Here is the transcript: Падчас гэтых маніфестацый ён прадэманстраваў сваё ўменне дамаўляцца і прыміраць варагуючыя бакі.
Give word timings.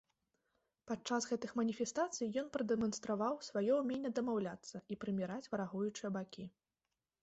Падчас 0.91 1.27
гэтых 1.31 1.53
маніфестацый 1.59 2.27
ён 2.43 2.47
прадэманстраваў 2.57 3.39
сваё 3.51 3.73
ўменне 3.83 4.13
дамаўляцца 4.21 4.77
і 4.95 5.03
прыміраць 5.05 5.49
варагуючыя 5.55 6.09
бакі. 6.19 6.53